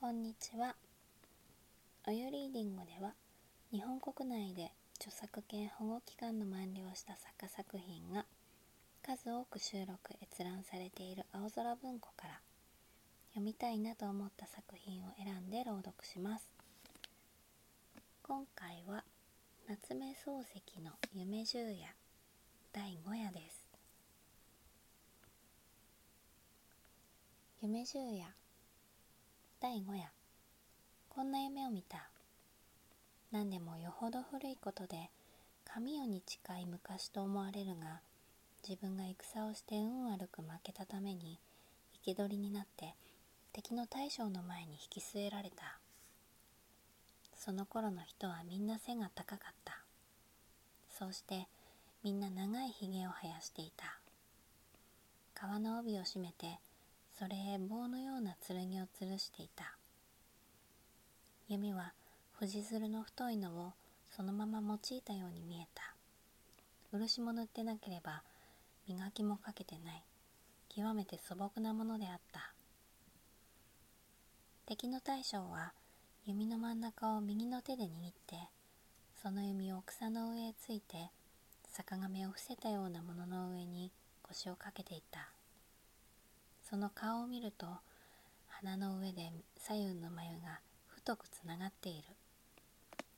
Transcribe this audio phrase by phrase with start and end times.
[0.00, 0.76] こんにちは。
[2.08, 3.12] おゆリーディングでは、
[3.70, 8.24] 日本国内で著作権保護期間の満了した作家作品が
[9.06, 12.40] 数多く収録閲覧されている青空文庫から
[13.34, 16.48] 読みたいなと思った作品を選んで朗読します。
[18.22, 19.04] 今回は
[19.68, 21.94] 夏目漱石の夢十夜
[22.72, 23.66] 第5夜です。
[27.60, 28.24] 夢十夜
[29.62, 30.08] 第5夜。
[31.10, 32.08] こんな夢を見た。
[33.30, 35.10] 何でもよほど古いことで
[35.66, 38.00] 神代に近い昔と思われるが
[38.66, 41.38] 自分が戦をして運悪く負けたために
[41.92, 42.94] 生け捕りになって
[43.52, 45.78] 敵の大将の前に引き据えられた。
[47.36, 49.82] その頃の人はみんな背が高かった。
[50.88, 51.48] そうして
[52.02, 53.98] みんな長いひげを生やしていた。
[55.34, 56.60] 皮の帯を締めて
[57.20, 59.76] それへ棒のような剣を吊るしていた。
[61.48, 61.92] 弓は
[62.38, 63.72] 藤鶴の太いのを
[64.08, 65.82] そのまま用いたように見えた。
[66.92, 68.22] 漆も塗ってなければ
[68.88, 70.02] 磨きもかけてない。
[70.74, 72.54] 極めて素朴なものであった。
[74.64, 75.74] 敵の大将は
[76.24, 77.90] 弓の真ん中を右の手で握っ
[78.26, 78.48] て
[79.22, 81.10] その弓を草の上へついて
[81.68, 85.28] 坂上を伏せたようなものの上に腰をかけていた。
[86.70, 87.66] その顔を見ると
[88.46, 92.04] 鼻の上で左右の眉が太くつながっている。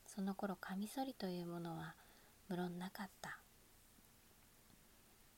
[0.07, 1.95] その頃カミソリというものは
[2.49, 3.39] 無論なかった。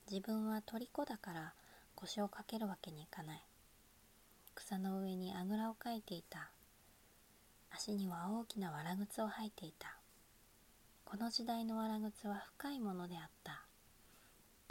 [0.08, 1.54] 自分は虜だから
[1.96, 3.42] 腰をかけるわけにいかない。
[4.54, 6.50] 草の上にあぐらをかいていた。
[7.72, 9.98] 足には大きなわら靴を履いていた。
[11.04, 13.64] この時代のわら靴は深いものであった。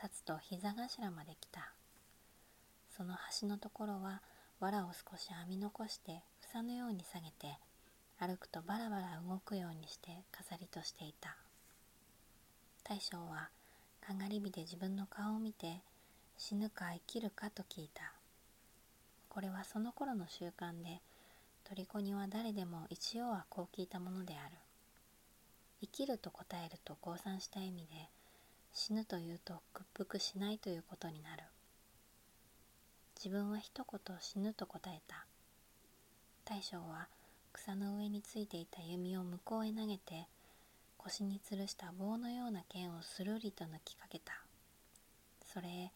[0.02, 1.74] 立つと膝頭まで来た。
[2.96, 4.22] その端のところは
[4.60, 7.58] 藁を少し編み残して房のように下げて
[8.20, 11.36] 歩くとバラバラ動くようにして飾りとしていた。
[12.84, 13.50] 大将は
[14.00, 15.82] かがり火で自分の顔を見て
[16.38, 18.14] 死ぬか生きるかと聞いた。
[19.28, 21.02] これはその頃の習慣で
[21.64, 24.56] 虜には誰でも一応はこう聞いたものである。
[25.82, 28.10] 生きると答えると降参した意味で
[28.72, 31.44] 死ぬというと屈服しないということになる。
[33.16, 35.26] 自分は一言死ぬと答えた。
[36.46, 37.08] 大将は
[37.54, 40.28] 草の上についていた弓を向こうへ投げて
[40.98, 44.34] 腰に吊るした棒のような剣をするりと抜きかけた。
[45.54, 45.92] それへ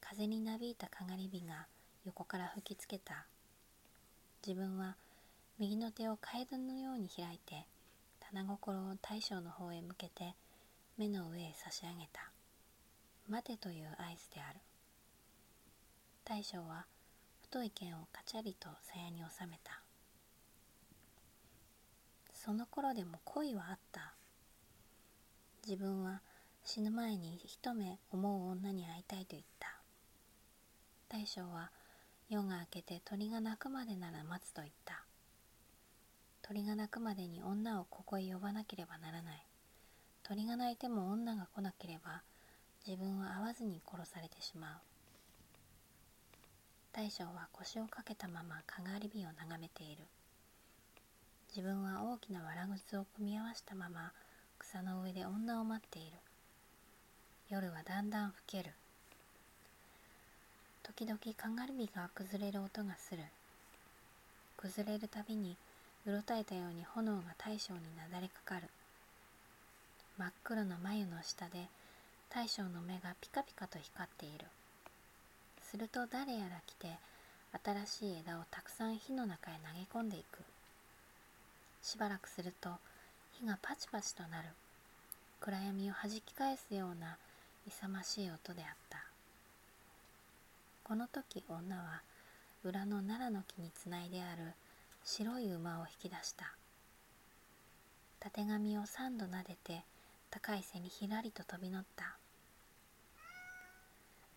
[0.00, 1.66] 風になびいたかがり火が
[2.04, 3.26] 横から吹きつけた。
[4.46, 4.96] 自分は
[5.58, 7.66] 右の手をカエルのように開いて
[8.20, 10.34] 棚心を大将の方へ向けて
[10.96, 12.30] 目の上へ差し上げた。
[13.28, 14.60] 待てという合図である。
[16.30, 16.86] 大将は
[17.42, 19.82] 太い剣をカチャリと鞘に収めた。
[22.32, 24.14] その頃でも恋はあった。
[25.66, 26.22] 自分は
[26.62, 29.80] 死ぬ前に一目思う女に会いたいと言った。
[31.08, 31.72] 大将は
[32.28, 35.02] 夜が明けて鳥が鳴くまでなら待つと言った。
[36.42, 39.44] 鳥が鳴くまでに女をここへ呼ばなければならない。
[40.22, 42.22] 鳥が鳴いても女が来なければ
[42.86, 44.99] 自分は会わずに殺されてしまう。
[46.92, 50.02] 大将は腰をかけたままかがり火を眺めている。
[51.54, 54.12] 自分は大きなわら靴を組み合わせたまま
[54.58, 56.12] 草の上で女を待っている。
[57.48, 58.70] 夜はだんだん更ける。
[60.82, 63.22] 時々かがり火が崩れる音がする。
[64.56, 65.56] 崩れるたびに
[66.06, 68.68] うろたえたように炎が大将になだれかかる。
[70.18, 71.68] 真っ黒な眉の下で
[72.28, 74.46] 大将の目がピカピカと光っている。
[75.70, 76.98] すると誰やら来て
[77.86, 80.40] 新しい枝をたくさん火の中へ投げ込んでいく。
[81.80, 82.70] しばらくすると
[83.38, 84.48] 火がパチパチとなる。
[85.40, 87.16] 暗闇をはじき返すような
[87.68, 89.04] 勇ましい音であった。
[90.82, 92.02] この時女は
[92.64, 94.52] 裏の奈良の木につないである
[95.04, 96.52] 白い馬を引き出した。
[98.18, 99.84] たてがみを三度撫でて
[100.32, 102.16] 高い背にひらりと飛び乗った。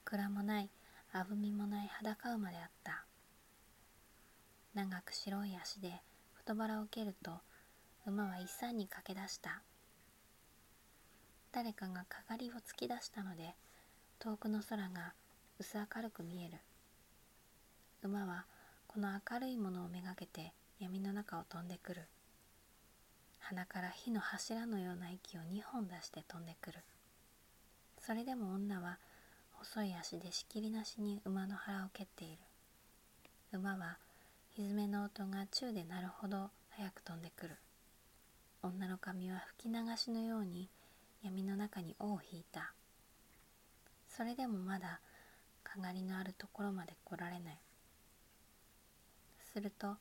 [0.05, 0.69] 蔵もない
[1.15, 3.05] あぶみもない裸馬であった。
[4.73, 6.01] 長く白い足で
[6.33, 7.33] 太腹を蹴ると
[8.07, 9.61] 馬は一山に駆け出した。
[11.51, 13.53] 誰かがかがりを突き出したので
[14.17, 15.13] 遠くの空が
[15.59, 16.57] 薄明るく見える。
[18.01, 18.47] 馬は
[18.87, 22.07] この明るいものをめがけて闇の中を飛んでくる。
[23.37, 26.79] 鼻から火の柱のような息を2本出して飛んでくる。
[27.99, 28.97] それでも女は
[29.53, 32.37] 細い足でしきりなしに馬の腹を蹴っている。
[33.53, 33.97] 馬は
[34.55, 37.55] 蹄の音が宙で鳴るほど早く飛んでくる。
[38.61, 40.69] 女の髪は吹き流しのように
[41.23, 42.73] 闇の中に尾を引いた。
[44.07, 44.99] それでもまだ
[45.63, 47.57] かがりのあるところまで来られない。
[49.53, 49.97] すると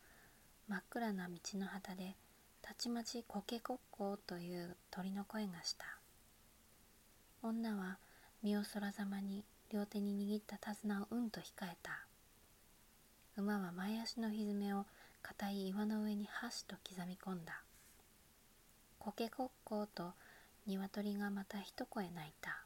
[0.69, 2.17] 真っ暗な道の旗で
[2.63, 5.85] たちまちコケコッコーという鳥の声がした。
[7.43, 7.99] 女は
[8.43, 12.07] 身をそらざまに両手に握った手綱をうんと控えた。
[13.37, 14.85] 馬は前足のひづめを
[15.23, 17.63] 硬い岩の上に箸と刻み込んだ。
[18.99, 20.13] コケコッコーと
[20.67, 22.65] 鶏がまた一声鳴いた。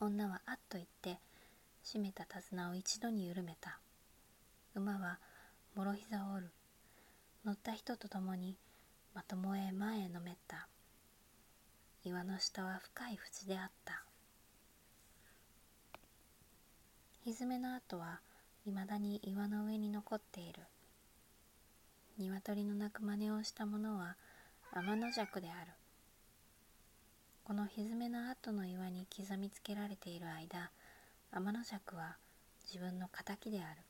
[0.00, 1.18] 女はあっと言って
[1.82, 3.78] 締めた手綱を一度に緩めた。
[4.74, 5.18] 馬は
[5.74, 6.50] もろ膝を折る。
[7.44, 8.58] 乗った人と共に
[9.14, 10.68] まともへ前へのめった。
[12.04, 14.05] 岩の下は深い淵であった。
[17.28, 18.20] 蹄の跡は
[18.64, 20.60] いまだに岩の上に残っている。
[22.18, 24.14] 鶏の鳴く真似をした者は
[24.72, 25.72] 天の尺である。
[27.42, 30.70] このひずめの跡の岩に刻みつけられている間
[31.32, 32.16] 天の尺は
[32.64, 33.80] 自分の敵である。